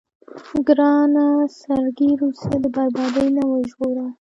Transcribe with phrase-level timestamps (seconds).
[0.67, 1.25] ګرانه
[1.59, 4.07] سرګي روسيه د بربادۍ نه وژغوره.